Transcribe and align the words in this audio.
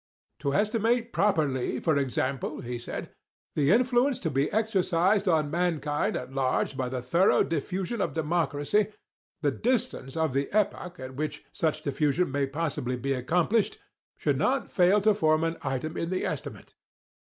"To 0.39 0.55
estimate 0.55 1.13
properly, 1.13 1.79
for 1.79 1.95
example," 1.95 2.61
he 2.61 2.79
said, 2.79 3.11
"the 3.53 3.69
influence 3.71 4.17
to 4.21 4.31
be 4.31 4.51
exercised 4.51 5.27
on 5.27 5.51
mankind 5.51 6.17
at 6.17 6.33
large 6.33 6.75
by 6.75 6.89
the 6.89 7.03
thorough 7.03 7.43
diffusion 7.43 8.01
of 8.01 8.15
Democracy, 8.15 8.87
the 9.43 9.51
distance 9.51 10.17
of 10.17 10.33
the 10.33 10.49
epoch 10.57 10.99
at 10.99 11.13
which 11.13 11.45
such 11.51 11.83
diffusion 11.83 12.31
may 12.31 12.47
possibly 12.47 12.95
be 12.95 13.13
accomplished 13.13 13.77
should 14.17 14.39
not 14.39 14.71
fail 14.71 15.01
to 15.01 15.13
form 15.13 15.43
an 15.43 15.57
item 15.61 15.95
in 15.95 16.09
the 16.09 16.25
estimate. 16.25 16.73